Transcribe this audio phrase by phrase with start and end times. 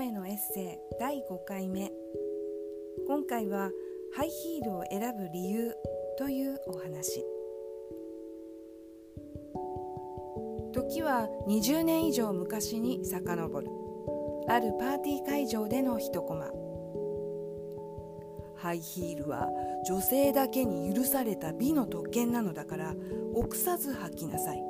[0.00, 1.92] 声のエッセイ第5回目。
[3.06, 3.70] 今回は
[4.16, 5.74] ハイヒールを選ぶ理由
[6.16, 7.22] というお話。
[10.72, 13.68] 時は20年以上昔に遡る。
[14.48, 16.46] あるパーティー会場での一コマ。
[18.56, 19.50] ハイヒールは
[19.86, 22.94] 女性だけに許された美の特権なのだから
[23.34, 24.62] 臆さず履きなさい。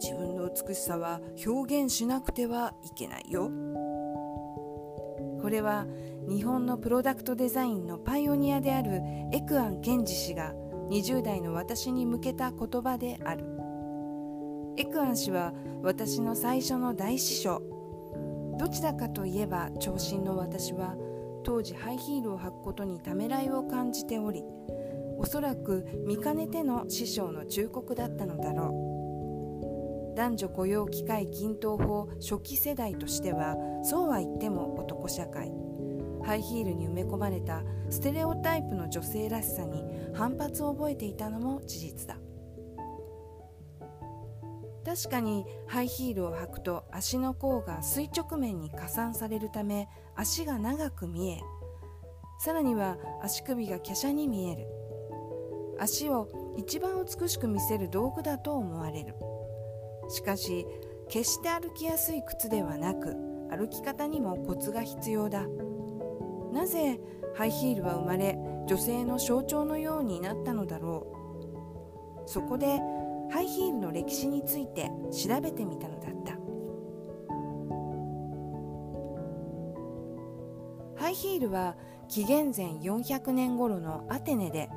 [0.00, 3.50] 自分の美しさは表現しなくてはいけないよ。
[5.46, 5.86] これは
[6.28, 9.00] 日本のプロダクトデザインのパイオニアである
[9.32, 10.52] エクアンケンジ氏が
[10.90, 13.44] 20代の私に向けた言葉である。
[14.76, 17.62] エクアン氏は私の最初の大師匠。
[18.58, 20.96] どちらかといえば長身の私は
[21.44, 24.42] 当時ハイヒールを履くことにためらいを感じており
[25.16, 28.85] おそらく見かねての師匠の忠告だったのだろう。
[30.16, 35.52] 男女雇用機会均等法初期世代としてはそうは言っても男社会。
[36.24, 42.16] ハイヒールに埋め込まれたステレオタイプの女性らしさに反発を覚えていたのも事実だ。
[44.86, 51.40] 確かにハイヒールを履くと足の甲が垂直面に加算されるため足が長く見え
[52.38, 54.66] さらには足首が華奢に見える。
[55.78, 59.14] 足を一番美しく見せる道具だと思われる。
[60.08, 60.66] しかし
[61.08, 63.14] 決して歩きやすい靴ではなく
[63.50, 65.46] 歩き方にもコツが必要だ。
[66.52, 66.98] なぜ
[67.34, 71.06] ハイヒールは生まれ女性の象徴のようになったのだろ
[72.26, 72.28] う。
[72.28, 72.80] そこで
[73.30, 76.36] ハイヒールの歴史について調べてみたのだった。
[81.00, 81.76] ハイヒールは
[82.08, 84.70] 紀元前400年頃のアテネで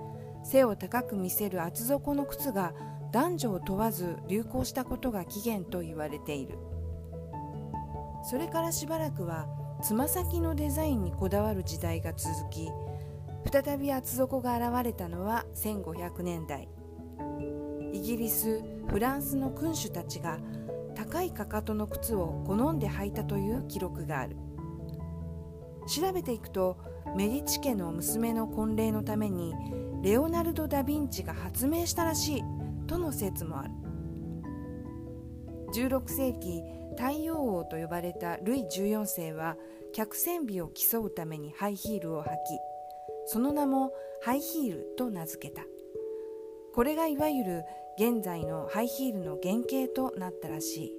[0.44, 2.74] 背を高く見せる厚底の靴が
[3.12, 6.60] 男女を問わず流行したことが起源と言われている。
[8.30, 9.48] それからしばらくは
[9.82, 12.70] つま先のデザインにこだわる時代が続き
[13.52, 16.68] 再び厚底が現れたのは1500年代。
[17.94, 20.40] イギリスフランスの君主たちが
[20.96, 24.36] 高いかかとの靴を好んで履いたという記録がある。
[25.88, 26.78] 調べていくと
[27.16, 29.56] メディチ家の娘の婚礼のために
[30.04, 32.44] レオナルド・ダ・ヴィンチが発明したらしい。
[32.90, 33.70] との説もある。
[35.74, 36.64] 16世紀
[36.98, 39.56] 太陽王と呼ばれたルイ14世は
[39.94, 42.30] 客船美を競うためにハイヒールを履き
[43.28, 43.92] その名も
[44.24, 45.62] ハイヒールと名付けた。
[46.74, 47.64] これがいわゆる
[48.00, 50.94] 現在のハイヒールの原型となったらしい。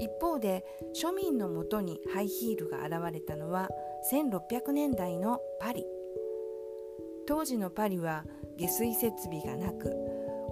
[0.00, 0.64] 一方で
[1.00, 3.68] 庶民のもとにハイヒールが現れたのは
[4.10, 5.86] 1600年代のパリ。
[7.26, 8.24] 当時のパリは
[8.58, 9.92] 下水設備がなく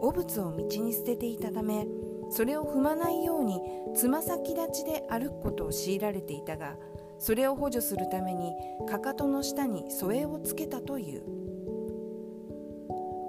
[0.00, 1.86] 汚物を道に捨てていたため
[2.30, 3.60] それを踏まないように
[3.94, 6.76] つま先立ちで歩くことを強いられていたが
[7.18, 8.52] それを補助するために
[8.88, 11.22] かかとの下に添えをつけたという。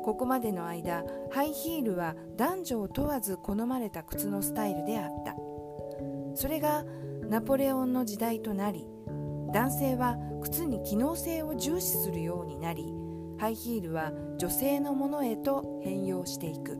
[0.04, 5.36] ここまでの間ハイヒールは男女を問わず好まれた靴のスタイルであった。
[6.36, 6.84] それが
[7.30, 8.86] ナポレオンの時代となり
[9.54, 12.94] 男性は靴に機能性を重視するようになり
[13.44, 16.78] ハイヒールは女性のものへと変容していく。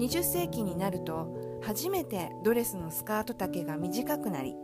[0.00, 4.56] 20世紀になると初めてドレスのスカート丈が短くなり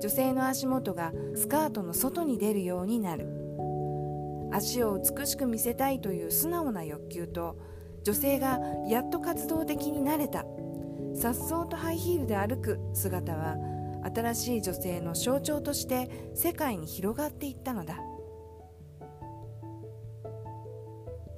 [0.00, 3.26] 女性の足元がスカートの外に出るようになる。
[4.52, 7.58] 足を美しく見せたいという素直な欲求と
[8.04, 10.44] 女性がやっと活動的になれた。
[11.16, 13.56] さっそうとハイヒールで歩く姿は
[14.04, 17.98] 新しい女性の象徴として世界に広がっていったのだ。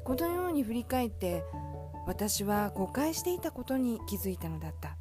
[0.05, 1.43] このように振り返って
[2.07, 4.97] 私は誤解していたことに気づいたのだった。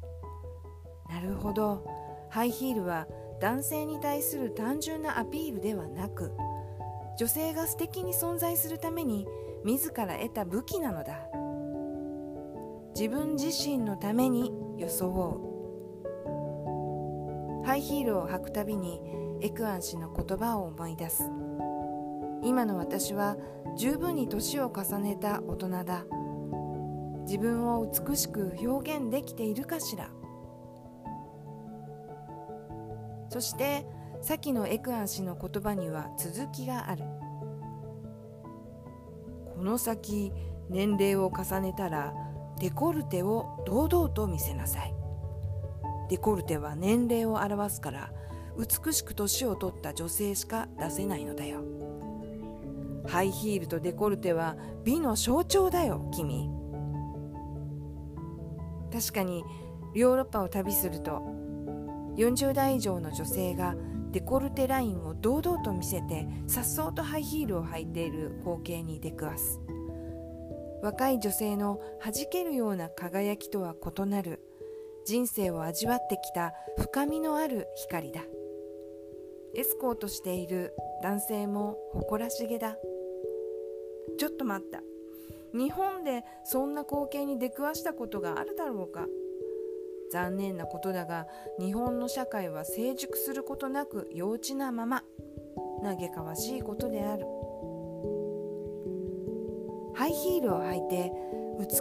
[1.12, 1.86] なるほど。
[2.30, 3.06] ハイヒールは
[3.40, 6.32] 男性に対する単純なアピールではなく
[7.18, 9.26] 女性が素敵に存在するために
[9.64, 11.18] 自ら得た武器なのだ。
[12.96, 15.08] 自分自身のために装
[15.50, 15.53] う
[17.64, 19.00] ハイヒールを履くたびに
[19.40, 21.30] エクアン氏の言葉を思い出す。
[22.42, 23.36] 今の私は
[23.78, 26.04] 十分に年を重ねた大人だ。
[27.22, 30.10] 自分を美しく表現できているかしら。
[33.30, 33.86] そして
[34.20, 37.04] 先のエクアン氏の言葉には続きがある。
[39.56, 40.32] この先
[40.68, 42.12] 年齢を重ねたら
[42.60, 44.94] デコルテを堂々と見せなさい。
[46.08, 48.12] デコルテは年齢を表すから
[48.56, 51.62] 美しく年を取った女性しか出せないのだよ。
[53.06, 56.50] ハイヒールとデコルテは美の象徴だよ君。
[58.92, 59.44] 確かに
[59.94, 61.22] ヨーロッパを旅すると
[62.16, 63.74] 40代以上の女性が
[64.12, 69.60] デコルテラインを堂々と見せて颯爽とハイヒールを履いている光景に出くわす。
[70.82, 74.40] 若い女性の弾けるような輝きとは異なる
[75.06, 78.22] 人生を味わってきた深みのある光だ。
[79.54, 82.76] エスコートしている男性も誇らしげだ。
[84.18, 84.82] ちょっと待った。
[85.52, 89.06] 日本でそんな光景に出くわしたことがあるだろうか。
[90.10, 91.26] 残念なことだが
[91.58, 95.04] 日本の社会は成熟することなく幼稚なまま。
[95.82, 97.26] 嘆かわしいことである。
[99.94, 101.12] ハイヒールを履いて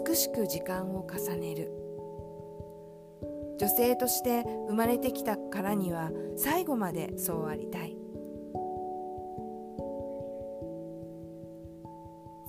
[0.07, 1.82] 美しく時間を重ねる。
[3.63, 7.95] 女性として生まれてきたからには最後までそうありたい。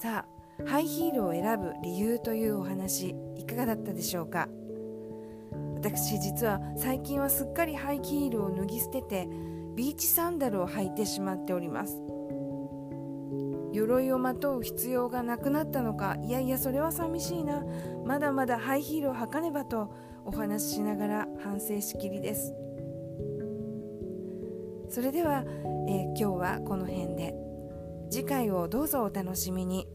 [0.03, 4.49] さあハイヒールを選ぶ理由というお話いかがだったでしょうか？
[5.77, 9.29] 私実は最近はすっかりハイヒールを脱ぎ捨てて
[9.77, 11.97] ビーチサンダルを履いてしまっております。
[13.73, 17.63] 鎧をまとう必要がなくなったのかいやいやそれは寂しいな。
[18.05, 22.55] まだまだハイヒールを履かねばとお話ししながら反省しきりです。
[24.88, 25.44] それでは、
[25.88, 27.35] えー、今日はこの辺で。
[28.11, 29.88] 次回をどうぞお楽しみに。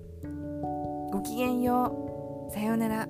[1.12, 2.52] ごきげんよう。
[2.52, 3.08] さようなら。